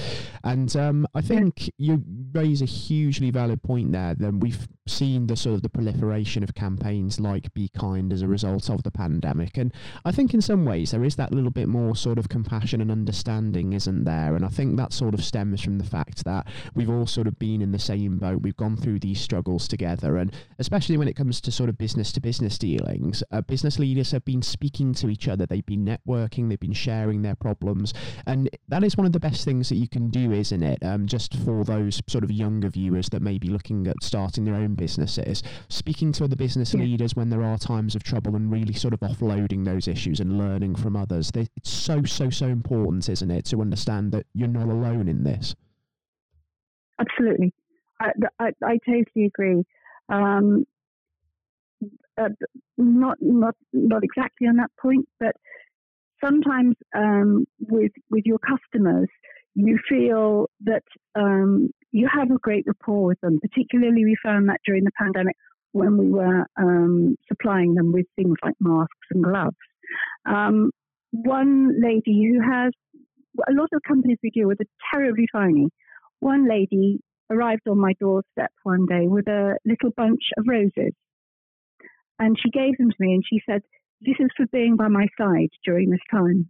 And 0.44 0.76
um, 0.76 1.08
I 1.14 1.22
think 1.22 1.70
you 1.78 2.04
raise 2.32 2.62
a 2.62 2.66
hugely 2.66 3.32
valid 3.32 3.62
point 3.64 3.92
there. 3.92 4.16
Then 4.16 4.40
we've 4.40 4.68
seen 4.88 5.26
the 5.28 5.36
sort 5.36 5.56
of 5.56 5.62
the 5.64 5.70
proliferation 5.70 6.44
of 6.44 6.54
campaigns 6.54 7.20
like 7.20 7.52
Be 7.54 7.68
Kind 7.70 8.14
as 8.14 8.22
a 8.22 8.28
result 8.28 8.70
of 8.70 8.84
the 8.84 8.92
pandemic. 8.92 9.58
And 9.58 9.74
I 10.06 10.12
think 10.12 10.34
in 10.34 10.42
some 10.42 10.66
ways 10.66 10.92
there 10.92 11.04
is 11.04 11.16
that 11.16 11.32
little 11.32 11.50
bit 11.52 11.68
more 11.68 11.96
sort 11.96 12.20
of 12.20 12.30
compassion 12.30 12.82
and 12.82 12.92
understanding, 12.92 13.74
isn't 13.74 14.04
there? 14.04 14.36
And 14.36 14.46
I 14.46 14.50
think 14.50 14.78
that 14.78 14.94
sort 14.94 15.14
of 15.14 15.24
stems 15.24 15.62
from 15.62 15.80
the 15.80 15.84
fact 15.84 16.24
that 16.26 16.48
we've 16.76 16.90
all 16.90 17.08
sort 17.08 17.28
of 17.28 17.40
been 17.40 17.62
in 17.62 17.72
the 17.72 17.80
same 17.80 18.18
boat. 18.20 18.42
We've 18.42 18.56
gone 18.56 18.78
through 18.78 19.00
these 19.00 19.20
struggles 19.20 19.68
together. 19.68 20.18
And 20.18 20.32
especially 20.60 20.98
when 20.98 21.08
it 21.08 21.16
comes 21.16 21.42
to 21.42 21.52
sort 21.52 21.70
of 21.70 21.78
business 21.78 22.12
to 22.14 22.22
business 22.22 22.58
dealings, 22.58 23.24
uh, 23.32 23.42
business 23.42 23.80
leaders 23.80 24.05
have 24.12 24.26
been 24.26 24.42
speaking 24.42 24.94
to 24.96 25.10
each 25.10 25.28
other, 25.28 25.46
they've 25.46 25.66
been 25.66 25.86
networking, 25.86 26.50
they've 26.50 26.60
been 26.60 26.74
sharing 26.74 27.22
their 27.22 27.36
problems. 27.36 27.94
And 28.26 28.50
that 28.68 28.84
is 28.84 28.98
one 28.98 29.06
of 29.06 29.14
the 29.14 29.20
best 29.20 29.46
things 29.46 29.70
that 29.70 29.76
you 29.76 29.88
can 29.88 30.10
do, 30.10 30.32
isn't 30.32 30.64
it? 30.64 30.84
Um, 30.84 31.08
just 31.08 31.34
for 31.36 31.64
those 31.64 32.02
sort 32.08 32.24
of 32.24 32.32
younger 32.32 32.70
viewers 32.70 33.10
that 33.10 33.22
may 33.22 33.38
be 33.38 33.48
looking 33.48 33.88
at 33.88 33.96
starting 34.02 34.46
their 34.46 34.56
own 34.56 34.76
businesses, 34.76 35.44
speaking 35.70 36.12
to 36.14 36.24
other 36.24 36.36
business 36.36 36.74
yeah. 36.74 36.82
leaders 36.82 37.16
when 37.16 37.30
there 37.30 37.44
are 37.44 37.58
times 37.58 37.96
of 37.96 38.04
trouble 38.04 38.36
and 38.36 38.52
really 38.52 38.74
sort 38.74 38.94
of 38.94 39.00
offloading 39.02 39.66
those 39.66 39.88
issues 39.88 40.20
and 40.20 40.38
learning 40.38 40.76
from 40.76 40.96
others. 40.96 41.32
They, 41.32 41.48
it's 41.56 41.70
so, 41.70 42.04
so, 42.04 42.30
so 42.30 42.48
important, 42.48 43.10
isn't 43.10 43.32
it, 43.32 43.46
to 43.46 43.62
understand 43.62 44.12
that 44.12 44.26
you're 44.34 44.48
not 44.48 44.68
alone 44.68 45.08
in 45.08 45.24
this? 45.24 45.56
Absolutely. 47.00 47.54
I, 48.00 48.12
I, 48.40 48.52
I 48.64 48.80
totally 48.86 49.26
agree. 49.26 49.64
Um, 50.10 50.66
uh, 52.18 52.30
not 52.78 53.18
not 53.22 53.56
not 53.74 54.04
exactly 54.04 54.48
on 54.48 54.58
that 54.58 54.72
point, 54.82 55.08
but 55.20 55.36
sometimes 56.24 56.76
um, 56.96 57.46
with 57.60 57.92
with 58.10 58.24
your 58.26 58.40
customers, 58.40 59.10
you 59.56 59.80
feel 59.88 60.48
that 60.62 60.84
um, 61.16 61.70
you 61.92 62.08
have 62.14 62.32
a 62.32 62.40
great 62.40 62.66
rapport 62.68 63.06
with 63.06 63.20
them. 63.22 63.40
Particularly, 63.40 64.04
we 64.06 64.16
found 64.24 64.50
that 64.50 64.60
during 64.66 64.84
the 64.84 64.92
pandemic 64.98 65.36
when 65.72 65.98
we 65.98 66.10
were 66.10 66.46
um, 66.58 67.16
supplying 67.28 67.76
them 67.76 67.92
with 67.92 68.06
things 68.16 68.36
like 68.44 68.56
masks 68.62 69.08
and 69.12 69.24
gloves. 69.24 69.58
Um, 70.26 70.72
one 71.12 71.82
lady 71.82 72.32
who 72.32 72.42
has 72.42 72.72
a 73.48 73.52
lot 73.52 73.70
of 73.74 73.82
companies 73.86 74.18
we 74.24 74.30
deal 74.30 74.48
with 74.48 74.62
are 74.62 74.94
terribly 74.94 75.28
tiny. 75.34 75.70
One 76.22 76.48
lady 76.48 77.00
arrived 77.30 77.68
on 77.68 77.78
my 77.78 77.92
doorstep 78.00 78.52
one 78.64 78.86
day 78.86 79.08
with 79.08 79.28
a 79.28 79.58
little 79.66 79.92
bunch 79.98 80.22
of 80.38 80.46
roses 80.48 80.94
and 82.20 82.38
she 82.40 82.50
gave 82.50 82.78
them 82.78 82.90
to 82.90 82.96
me 83.00 83.14
and 83.14 83.24
she 83.28 83.42
said, 83.46 83.62
This 84.02 84.16
is 84.20 84.30
for 84.36 84.46
being 84.52 84.76
by 84.76 84.88
my 84.88 85.08
side 85.18 85.50
during 85.64 85.90
this 85.90 86.00
time. 86.12 86.50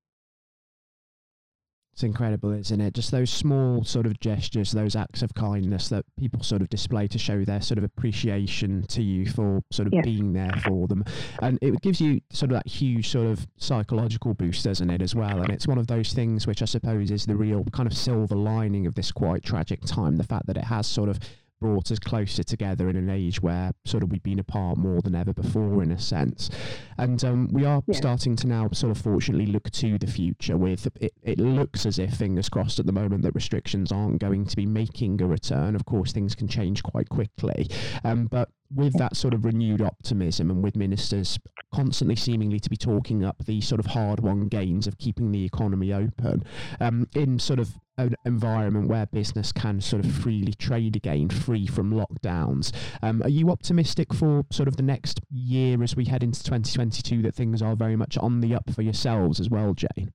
It's 1.96 2.04
incredible, 2.04 2.52
isn't 2.52 2.82
it? 2.82 2.94
Just 2.94 3.12
those 3.12 3.30
small 3.30 3.86
sort 3.86 4.06
of 4.06 4.20
gestures, 4.20 4.74
those 4.74 4.98
acts 4.98 5.22
of 5.22 5.34
kindness 5.34 5.88
that 5.88 6.04
people 6.20 6.44
sort 6.44 6.62
of 6.62 6.68
display 6.68 7.08
to 7.08 7.18
show 7.18 7.46
their 7.46 7.62
sort 7.62 7.78
of 7.78 7.86
appreciation 7.86 8.84
to 8.88 9.02
you 9.02 9.26
for 9.26 9.62
sort 9.72 9.88
of 9.88 10.04
being 10.04 10.34
there 10.34 10.52
for 10.66 10.90
them. 10.90 11.06
And 11.42 11.58
it 11.62 11.80
gives 11.80 12.02
you 12.02 12.20
sort 12.32 12.52
of 12.52 12.58
that 12.58 12.68
huge 12.68 13.08
sort 13.08 13.28
of 13.28 13.48
psychological 13.56 14.34
boost, 14.34 14.66
doesn't 14.66 14.90
it, 14.90 15.02
as 15.02 15.16
well? 15.16 15.42
And 15.42 15.50
it's 15.50 15.68
one 15.68 15.78
of 15.78 15.88
those 15.88 16.12
things 16.12 16.46
which 16.46 16.62
I 16.62 16.66
suppose 16.66 17.12
is 17.12 17.28
the 17.28 17.38
real 17.38 17.64
kind 17.72 17.88
of 17.88 17.96
silver 17.96 18.36
lining 18.36 18.88
of 18.88 18.96
this 18.96 19.14
quite 19.14 19.44
tragic 19.44 19.80
time 19.86 20.18
the 20.18 20.26
fact 20.26 20.48
that 20.48 20.58
it 20.58 20.66
has 20.66 20.88
sort 20.88 21.08
of 21.08 21.18
brought 21.60 21.92
us 21.92 22.00
closer 22.00 22.44
together 22.44 22.90
in 22.90 22.96
an 22.96 23.10
age 23.10 23.42
where 23.42 23.72
sort 23.86 24.04
of 24.04 24.12
we've 24.12 24.24
been 24.24 24.40
apart 24.40 24.78
more 24.78 25.02
than 25.02 25.16
ever 25.16 25.34
before 25.34 25.82
in 25.82 25.92
a 25.92 26.00
sense. 26.00 26.50
And 26.98 27.24
um, 27.24 27.50
we 27.52 27.66
are 27.66 27.82
yeah. 27.88 27.96
starting 27.96 28.36
to 28.38 28.48
now 28.48 28.70
sort 28.72 28.92
of 28.92 29.02
fortunately 29.02 29.48
look 29.48 29.70
to 29.72 29.98
the 29.98 30.08
future 30.08 30.58
with 30.58 30.88
it, 31.00 31.14
it 31.24 31.40
looks 31.40 31.86
as 31.86 32.00
if 32.00 32.14
fingers 32.14 32.50
crossed 32.50 32.80
at 32.80 32.86
the 32.86 32.92
moment 32.92 33.24
that 33.24 33.36
restrictions 33.36 33.92
aren't 33.92 34.20
going 34.20 34.46
to 34.46 34.56
be 34.56 34.66
making 34.66 35.22
a 35.22 35.28
return. 35.28 35.76
Of 35.76 35.86
course 35.86 36.12
things 36.12 36.36
can 36.36 36.48
change 36.48 36.84
quite 36.84 37.10
quickly. 37.10 37.70
Um, 38.04 38.28
but 38.28 38.50
with 38.76 38.94
that 38.98 39.16
sort 39.16 39.34
of 39.34 39.46
renewed 39.46 39.82
optimism 39.82 40.52
and 40.52 40.64
with 40.64 40.76
ministers 40.76 41.40
constantly 41.74 42.16
seemingly 42.16 42.60
to 42.60 42.70
be 42.70 42.78
talking 42.78 43.24
up 43.24 43.44
the 43.46 43.60
sort 43.62 43.80
of 43.80 43.88
hard 43.88 44.20
won 44.20 44.48
gains 44.48 44.88
of 44.88 44.98
keeping 44.98 45.32
the 45.32 45.44
economy 45.44 45.92
open 45.92 46.44
um, 46.80 47.08
in 47.16 47.40
sort 47.40 47.60
of 47.60 47.76
an 47.98 48.16
environment 48.26 48.88
where 48.88 49.06
business 49.06 49.52
can 49.52 49.80
sort 49.80 50.04
of 50.04 50.12
freely 50.12 50.54
trade 50.54 50.96
again, 50.96 51.30
free 51.30 51.66
from 51.66 51.92
lockdowns. 51.92 52.74
Um, 53.02 53.22
are 53.24 53.30
you 53.30 53.50
optimistic 53.50 54.14
for 54.14 54.46
sort 54.52 54.68
of 54.68 54.76
the 54.76 54.84
next 54.84 55.22
year 55.32 55.82
as 55.82 55.96
we 55.96 56.06
head 56.06 56.24
into 56.24 56.44
2022 56.44 57.22
that 57.22 57.36
things 57.36 57.62
are 57.62 57.76
very 57.76 57.96
much 57.96 58.18
on 58.18 58.42
the 58.42 58.54
up 58.54 58.70
for 58.74 58.82
yourselves 58.82 59.40
as 59.40 59.50
well, 59.50 59.74
Jayne? 59.74 60.12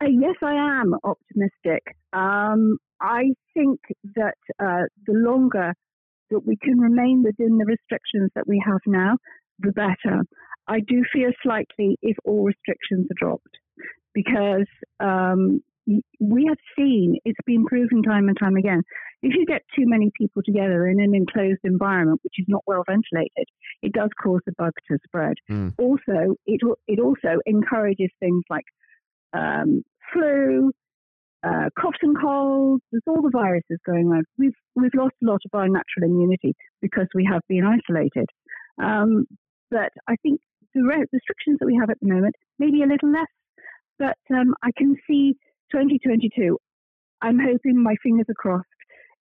Uh, 0.00 0.06
yes, 0.08 0.36
I 0.42 0.54
am 0.80 0.94
optimistic. 1.02 1.96
Um, 2.12 2.78
I 3.00 3.32
think 3.52 3.80
that 4.14 4.36
uh, 4.58 4.86
the 5.06 5.12
longer 5.12 5.74
that 6.30 6.46
we 6.46 6.56
can 6.56 6.78
remain 6.78 7.22
within 7.22 7.58
the 7.58 7.64
restrictions 7.64 8.30
that 8.34 8.46
we 8.46 8.62
have 8.64 8.80
now, 8.86 9.16
the 9.58 9.72
better. 9.72 10.22
I 10.66 10.80
do 10.80 11.02
fear 11.12 11.32
slightly 11.42 11.98
if 12.02 12.16
all 12.24 12.44
restrictions 12.44 13.06
are 13.10 13.26
dropped 13.26 13.58
because 14.14 14.66
um, 15.00 15.60
we 16.20 16.46
have 16.48 16.56
seen 16.76 17.16
it's 17.24 17.38
been 17.46 17.66
proven 17.66 18.02
time 18.02 18.28
and 18.28 18.36
time 18.38 18.56
again. 18.56 18.82
If 19.22 19.34
you 19.34 19.46
get 19.46 19.62
too 19.76 19.84
many 19.86 20.10
people 20.18 20.42
together 20.44 20.86
in 20.86 21.00
an 21.00 21.14
enclosed 21.14 21.60
environment, 21.64 22.20
which 22.24 22.34
is 22.38 22.46
not 22.48 22.62
well 22.66 22.84
ventilated, 22.86 23.46
it 23.82 23.92
does 23.92 24.10
cause 24.22 24.40
the 24.46 24.52
bug 24.56 24.72
to 24.88 24.98
spread. 25.04 25.34
Mm. 25.50 25.74
Also, 25.78 26.36
it 26.46 26.60
it 26.86 27.00
also 27.00 27.40
encourages 27.46 28.10
things 28.20 28.44
like 28.48 28.64
um, 29.34 29.82
flu, 30.12 30.72
uh, 31.44 31.68
coughs 31.78 31.98
and 32.02 32.16
colds. 32.18 32.82
There's 32.90 33.02
all 33.06 33.22
the 33.22 33.30
viruses 33.32 33.78
going 33.86 34.08
around. 34.08 34.24
We've 34.38 34.56
we've 34.74 34.94
lost 34.94 35.14
a 35.22 35.26
lot 35.26 35.40
of 35.44 35.50
our 35.52 35.68
natural 35.68 36.04
immunity 36.10 36.54
because 36.80 37.06
we 37.14 37.28
have 37.30 37.42
been 37.48 37.64
isolated. 37.64 38.26
Um, 38.82 39.26
but 39.70 39.90
I 40.08 40.16
think 40.22 40.40
the 40.74 40.82
restrictions 40.82 41.58
that 41.60 41.66
we 41.66 41.76
have 41.78 41.90
at 41.90 41.98
the 42.00 42.12
moment, 42.12 42.34
maybe 42.58 42.82
a 42.82 42.86
little 42.86 43.12
less, 43.12 43.26
but 43.98 44.18
um, 44.34 44.54
I 44.62 44.70
can 44.76 44.96
see 45.06 45.34
2022, 45.72 46.58
I'm 47.22 47.38
hoping 47.38 47.82
my 47.82 47.94
fingers 48.02 48.26
are 48.28 48.34
crossed, 48.34 48.66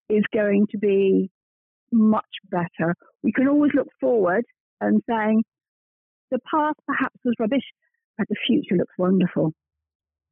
is 0.09 0.23
going 0.33 0.67
to 0.71 0.77
be 0.77 1.29
much 1.91 2.25
better. 2.49 2.95
We 3.21 3.31
can 3.31 3.47
always 3.47 3.71
look 3.75 3.87
forward 4.01 4.45
and 4.81 5.01
saying 5.07 5.43
the 6.31 6.39
past 6.51 6.79
perhaps 6.87 7.15
was 7.23 7.35
rubbish, 7.39 7.63
but 8.17 8.27
the 8.29 8.35
future 8.47 8.75
looks 8.75 8.93
wonderful. 8.97 9.53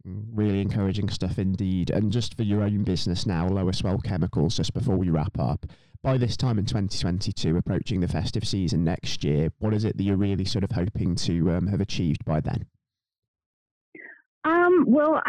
Really 0.04 0.62
encouraging 0.62 1.10
stuff 1.10 1.38
indeed. 1.38 1.90
And 1.90 2.12
just 2.12 2.36
for 2.36 2.44
your 2.44 2.64
own 2.64 2.84
business 2.84 3.26
now, 3.26 3.48
Lower 3.48 3.74
Swell 3.74 4.00
Chemicals, 4.00 4.58
just 4.58 4.74
before 4.74 4.98
we 4.98 5.10
wrap 5.10 5.40
up, 5.40 5.66
by 6.02 6.18
this 6.18 6.36
time 6.36 6.58
in 6.58 6.66
2022, 6.66 7.56
approaching 7.56 8.00
the 8.00 8.08
festive 8.08 8.48
season 8.48 8.84
next 8.84 9.24
year, 9.24 9.52
what 9.60 9.74
is 9.74 9.86
it 9.86 9.98
that 9.98 10.04
you're 10.04 10.18
really 10.18 10.46
sort 10.46 10.64
of 10.64 10.72
hoping 10.72 11.16
to 11.16 11.52
um, 11.52 11.68
have 11.68 11.82
achieved 11.82 12.26
by 12.26 12.40
then? 12.40 12.66
Um, 14.44 14.86
well, 14.88 15.22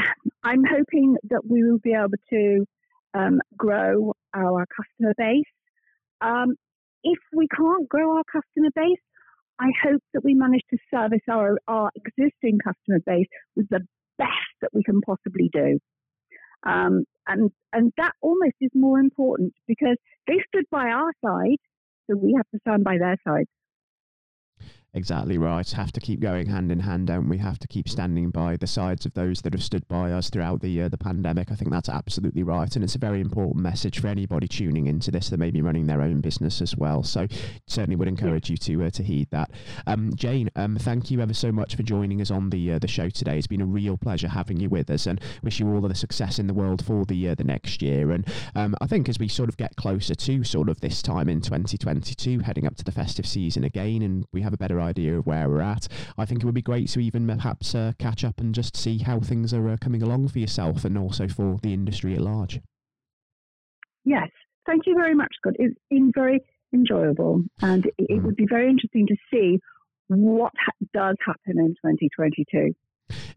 I'm 0.43 0.65
hoping 0.65 1.17
that 1.29 1.43
we 1.47 1.63
will 1.63 1.79
be 1.79 1.93
able 1.93 2.11
to 2.31 2.65
um, 3.13 3.41
grow 3.57 4.15
our 4.35 4.67
customer 4.75 5.13
base. 5.19 5.45
Um, 6.23 6.55
if 7.05 7.19
we 7.35 7.47
can't 7.49 7.87
grow 7.89 8.17
our 8.17 8.25
customer 8.25 8.71
base, 8.75 8.97
I 9.61 9.71
hope 9.83 10.03
that 10.15 10.25
we 10.25 10.35
manage 10.35 10.63
to 10.71 10.79
service 10.91 11.21
our, 11.31 11.59
our 11.69 11.91
existing 11.95 12.59
customer 12.65 13.01
base 13.05 13.29
with 13.55 13.69
the 13.69 13.81
best 14.19 14.31
that 14.61 14.71
we 14.73 14.83
can 14.83 15.01
possibly 15.01 15.51
do. 15.53 15.79
Um, 16.65 17.05
and, 17.27 17.51
and 17.73 17.93
that 17.97 18.13
almost 18.21 18.55
is 18.61 18.71
more 18.75 18.99
important 18.99 19.53
because 19.67 19.97
they 20.27 20.39
stood 20.49 20.65
by 20.71 20.87
our 20.87 21.13
side, 21.25 21.59
so 22.09 22.17
we 22.17 22.35
have 22.37 22.47
to 22.53 22.61
stand 22.61 22.85
by 22.85 22.99
their 22.99 23.17
side. 23.27 23.47
Exactly 24.95 25.39
right. 25.39 25.71
Have 25.71 25.91
to 25.93 26.01
keep 26.01 26.21
going 26.21 26.49
hand 26.49 26.71
in 26.71 26.81
hand, 26.81 27.07
don't 27.07 27.27
we? 27.27 27.39
Have 27.39 27.59
to 27.61 27.67
keep 27.67 27.89
standing 27.89 28.29
by 28.29 28.59
the 28.59 28.67
sides 28.67 29.07
of 29.07 29.15
those 29.15 29.41
that 29.41 29.55
have 29.55 29.63
stood 29.63 29.89
by 29.89 30.13
us 30.13 30.29
throughout 30.29 30.61
the 30.61 30.83
uh, 30.83 30.89
the 30.91 30.99
pandemic. 30.99 31.51
I 31.51 31.55
think 31.55 31.71
that's 31.71 31.89
absolutely 31.89 32.43
right, 32.43 32.75
and 32.77 32.85
it's 32.85 32.95
a 32.95 32.99
very 32.99 33.23
important 33.23 33.63
message 33.63 34.01
for 34.01 34.09
anybody 34.09 34.47
tuning 34.47 34.87
into 34.87 35.11
this 35.11 35.31
that 35.31 35.39
may 35.39 35.51
be 35.51 35.63
running 35.63 35.87
their 35.87 36.03
own 36.03 36.21
business 36.21 36.61
as 36.61 36.77
well. 36.77 37.03
So 37.03 37.27
certainly 37.67 37.97
would 37.97 38.07
encourage 38.07 38.51
you 38.51 38.59
to 38.59 38.85
uh, 38.85 38.91
to 38.91 39.03
heed 39.03 39.29
that. 39.31 39.53
Um, 39.87 40.13
Jayne, 40.15 40.51
um, 40.57 40.77
thank 40.77 41.11
you 41.11 41.23
ever 41.23 41.33
so 41.33 41.51
much 41.51 41.75
for 41.75 41.83
joining 41.83 42.21
us 42.21 42.31
on 42.31 42.51
the 42.51 42.73
uh, 42.73 42.79
the 42.79 42.87
show 42.87 43.09
today. 43.09 43.39
It's 43.39 43.47
been 43.47 43.63
a 43.63 43.67
real 43.67 43.97
pleasure 43.97 44.29
having 44.29 44.61
you 44.61 44.69
with 44.69 44.91
us, 44.91 45.07
and 45.07 45.23
wish 45.43 45.59
you 45.59 45.73
all 45.73 45.83
of 45.83 45.89
the 45.89 45.95
success 45.95 46.39
in 46.39 46.49
the 46.49 46.55
world 46.55 46.85
for 46.85 47.07
the 47.07 47.31
uh, 47.31 47.35
the 47.35 47.45
next 47.45 47.81
year. 47.81 48.11
And 48.11 48.29
um, 48.55 48.75
I 48.83 48.87
think 48.87 49.09
as 49.09 49.19
we 49.19 49.29
sort 49.29 49.49
of 49.49 49.57
get 49.57 49.75
closer 49.77 50.15
to 50.15 50.45
sort 50.45 50.69
of 50.69 50.83
this 50.83 51.01
time 51.01 51.31
in 51.31 51.41
2022, 51.41 52.41
heading 52.41 52.67
up 52.67 52.77
to 52.77 52.85
the 52.85 52.93
festive 52.93 53.25
season 53.25 53.65
again, 53.65 54.03
and 54.03 54.27
we 54.35 54.43
have 54.43 54.53
a 54.53 54.59
better 54.59 54.82
idea 54.83 55.19
of 55.19 55.27
where 55.27 55.49
we're 55.49 55.61
at. 55.61 55.89
I 56.19 56.25
think 56.25 56.43
it 56.43 56.47
would 56.47 56.55
be 56.55 56.63
great 56.63 56.89
to 56.91 57.01
even 57.01 57.27
perhaps 57.27 57.75
uh, 57.75 57.93
catch 57.99 58.25
up 58.25 58.41
and 58.41 58.55
just 58.55 58.77
see 58.77 58.99
how 58.99 59.21
things 59.21 59.55
are 59.55 59.69
uh, 59.69 59.77
coming 59.81 60.03
along 60.03 60.29
for 60.29 60.39
yourself 60.39 60.85
and 60.85 60.99
also 60.99 61.29
for 61.29 61.59
the 61.63 61.73
industry 61.73 62.15
at 62.15 62.21
large. 62.21 62.61
Yes, 64.05 64.29
thank 64.67 64.87
you 64.87 64.95
very 64.95 65.15
much, 65.15 65.33
Scott. 65.37 65.55
It's 65.59 65.79
been 65.89 66.13
very 66.15 66.41
enjoyable, 66.75 67.43
and 67.61 67.87
it, 67.87 67.95
it 67.99 68.21
mm. 68.21 68.23
would 68.25 68.37
be 68.37 68.47
very 68.49 68.69
interesting 68.69 69.07
to 69.07 69.17
see 69.33 69.61
what 70.09 70.53
ha- 70.59 70.87
does 70.93 71.17
happen 71.25 71.59
in 71.59 71.69
2022 71.69 72.75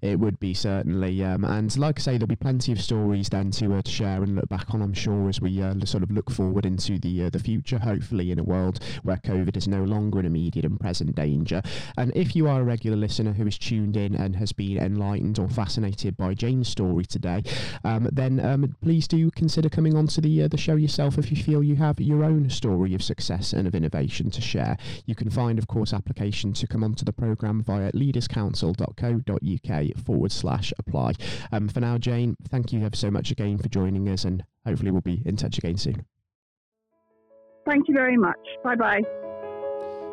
it 0.02 0.20
would 0.20 0.40
be 0.40 0.54
certainly. 0.54 1.24
Um, 1.24 1.44
and 1.44 1.76
like 1.78 2.00
I 2.00 2.02
say, 2.02 2.12
there'll 2.14 2.28
be 2.28 2.36
plenty 2.36 2.72
of 2.72 2.82
stories 2.82 3.30
then 3.30 3.52
to, 3.52 3.76
uh, 3.76 3.82
to 3.82 3.92
share 3.92 4.24
and 4.24 4.36
look 4.36 4.50
back 4.50 4.74
on, 4.74 4.82
I'm 4.82 4.94
sure, 4.94 5.30
as 5.30 5.42
we 5.42 5.62
uh, 5.62 5.74
sort 5.86 6.04
of 6.04 6.12
look 6.12 6.32
forward 6.32 6.66
into 6.66 6.98
the 7.00 7.24
uh, 7.24 7.30
the 7.30 7.40
future, 7.40 7.80
hopefully 7.80 8.32
in 8.32 8.40
a 8.40 8.44
world 8.44 8.80
where 9.04 9.18
COVID 9.18 9.58
is 9.58 9.68
no 9.68 9.84
longer 9.84 10.20
an 10.20 10.26
immediate 10.26 10.66
and 10.66 10.80
present 10.80 11.16
danger. 11.16 11.62
And 11.98 12.12
if 12.16 12.36
you 12.36 12.48
are 12.48 12.62
a 12.62 12.64
regular 12.64 12.98
listener 12.98 13.34
who 13.34 13.48
is 13.48 13.58
tuned 13.58 13.98
in 13.98 14.16
and 14.16 14.36
has 14.36 14.52
been 14.52 14.78
enlightened 14.78 15.40
or 15.40 15.50
fascinated 15.50 16.18
by 16.18 16.34
Jayne's 16.34 16.70
story 16.70 17.06
today, 17.06 17.44
um, 17.84 18.10
then 18.12 18.40
um, 18.40 18.76
please 18.82 19.08
do 19.08 19.32
consider 19.32 19.70
coming 19.70 19.96
onto 19.96 20.22
the 20.22 20.44
uh, 20.44 20.48
the 20.48 20.58
show 20.58 20.76
yourself 20.76 21.18
if 21.18 21.32
you 21.32 21.38
feel 21.38 21.64
you 21.64 21.76
have 21.76 22.00
your 22.00 22.24
own 22.24 22.50
story 22.50 22.94
of 22.94 23.04
success 23.04 23.54
and 23.54 23.68
of 23.68 23.76
innovation 23.76 24.30
to 24.32 24.42
share. 24.42 24.78
You 25.06 25.16
can 25.16 25.30
find, 25.30 25.60
of 25.60 25.68
course, 25.68 25.94
application 25.94 26.54
to 26.54 26.68
come 26.68 26.84
onto 26.84 27.06
the 27.06 27.14
programme 27.14 27.64
via 27.64 27.92
leaderscouncil.co.uk 27.92 29.65
uk 29.70 29.98
forward 30.06 30.32
slash 30.32 30.74
apply. 30.78 31.14
Um, 31.52 31.68
for 31.68 31.80
now, 31.80 31.98
Jayne, 31.98 32.36
thank 32.50 32.72
you 32.72 32.84
ever 32.86 32.96
so 32.96 33.12
much 33.12 33.32
again 33.32 33.58
for 33.58 33.70
joining 33.70 34.08
us, 34.10 34.26
and 34.26 34.44
hopefully 34.66 34.92
we'll 34.92 35.02
be 35.02 35.22
in 35.26 35.36
touch 35.36 35.58
again 35.58 35.78
soon. 35.78 36.06
Thank 37.66 37.88
you 37.88 37.94
very 37.94 38.18
much. 38.18 38.40
Bye 38.64 38.76
bye. 38.76 39.02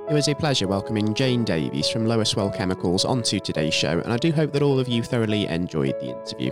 It 0.08 0.14
was 0.14 0.26
a 0.28 0.34
pleasure 0.34 0.66
welcoming 0.66 1.14
Jayne 1.14 1.44
Davies 1.44 1.88
from 1.88 2.06
Lower 2.06 2.24
Swell 2.24 2.50
Chemicals 2.50 3.04
onto 3.04 3.38
today's 3.38 3.72
show, 3.72 4.00
and 4.00 4.12
I 4.12 4.16
do 4.16 4.32
hope 4.32 4.52
that 4.52 4.60
all 4.60 4.80
of 4.80 4.88
you 4.88 5.02
thoroughly 5.02 5.46
enjoyed 5.46 5.98
the 6.00 6.08
interview. 6.08 6.50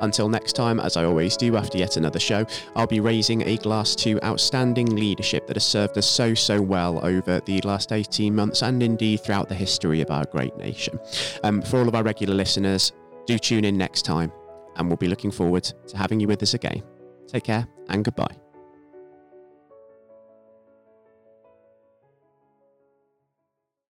Until 0.00 0.28
next 0.28 0.52
time, 0.52 0.78
as 0.78 0.96
I 0.96 1.04
always 1.04 1.36
do 1.36 1.56
after 1.56 1.76
yet 1.76 1.96
another 1.96 2.20
show, 2.20 2.46
I'll 2.76 2.86
be 2.86 3.00
raising 3.00 3.42
a 3.42 3.56
glass 3.58 3.96
to 3.96 4.24
outstanding 4.24 4.94
leadership 4.94 5.46
that 5.48 5.56
has 5.56 5.66
served 5.66 5.98
us 5.98 6.06
so, 6.06 6.34
so 6.34 6.62
well 6.62 7.04
over 7.04 7.40
the 7.40 7.60
last 7.62 7.90
18 7.90 8.34
months 8.34 8.62
and 8.62 8.80
indeed 8.80 9.20
throughout 9.20 9.48
the 9.48 9.54
history 9.56 10.00
of 10.00 10.10
our 10.10 10.24
great 10.26 10.56
nation. 10.56 10.98
Um, 11.42 11.62
for 11.62 11.80
all 11.80 11.88
of 11.88 11.96
our 11.96 12.04
regular 12.04 12.34
listeners, 12.34 12.92
do 13.26 13.38
tune 13.38 13.64
in 13.64 13.76
next 13.76 14.02
time, 14.02 14.32
and 14.76 14.86
we'll 14.86 14.96
be 14.96 15.08
looking 15.08 15.32
forward 15.32 15.64
to 15.88 15.96
having 15.96 16.20
you 16.20 16.28
with 16.28 16.42
us 16.44 16.54
again. 16.54 16.82
Take 17.26 17.44
care 17.44 17.66
and 17.88 18.04
goodbye. 18.04 18.43